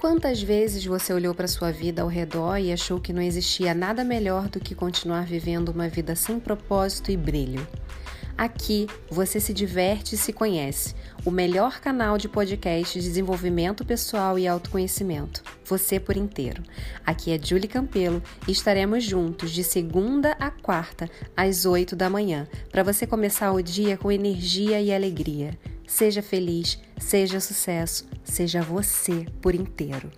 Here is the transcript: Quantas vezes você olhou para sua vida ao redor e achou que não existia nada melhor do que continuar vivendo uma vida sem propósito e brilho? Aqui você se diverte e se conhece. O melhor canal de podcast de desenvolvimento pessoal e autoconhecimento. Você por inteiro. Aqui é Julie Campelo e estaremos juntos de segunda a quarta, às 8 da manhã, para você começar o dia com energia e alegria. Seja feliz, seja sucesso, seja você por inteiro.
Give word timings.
Quantas 0.00 0.42
vezes 0.42 0.82
você 0.86 1.12
olhou 1.12 1.34
para 1.34 1.46
sua 1.46 1.70
vida 1.70 2.00
ao 2.00 2.08
redor 2.08 2.56
e 2.56 2.72
achou 2.72 2.98
que 2.98 3.12
não 3.12 3.20
existia 3.20 3.74
nada 3.74 4.02
melhor 4.02 4.48
do 4.48 4.58
que 4.58 4.74
continuar 4.74 5.26
vivendo 5.26 5.68
uma 5.68 5.90
vida 5.90 6.16
sem 6.16 6.40
propósito 6.40 7.12
e 7.12 7.18
brilho? 7.18 7.68
Aqui 8.34 8.86
você 9.10 9.38
se 9.38 9.52
diverte 9.52 10.14
e 10.14 10.18
se 10.18 10.32
conhece. 10.32 10.94
O 11.22 11.30
melhor 11.30 11.80
canal 11.80 12.16
de 12.16 12.30
podcast 12.30 12.98
de 12.98 13.06
desenvolvimento 13.06 13.84
pessoal 13.84 14.38
e 14.38 14.48
autoconhecimento. 14.48 15.42
Você 15.66 16.00
por 16.00 16.16
inteiro. 16.16 16.62
Aqui 17.04 17.30
é 17.30 17.38
Julie 17.38 17.68
Campelo 17.68 18.22
e 18.48 18.52
estaremos 18.52 19.04
juntos 19.04 19.50
de 19.50 19.62
segunda 19.62 20.34
a 20.40 20.50
quarta, 20.50 21.10
às 21.36 21.66
8 21.66 21.94
da 21.94 22.08
manhã, 22.08 22.48
para 22.72 22.82
você 22.82 23.06
começar 23.06 23.52
o 23.52 23.62
dia 23.62 23.98
com 23.98 24.10
energia 24.10 24.80
e 24.80 24.94
alegria. 24.94 25.58
Seja 25.90 26.22
feliz, 26.22 26.78
seja 26.98 27.40
sucesso, 27.40 28.06
seja 28.22 28.62
você 28.62 29.26
por 29.42 29.56
inteiro. 29.56 30.08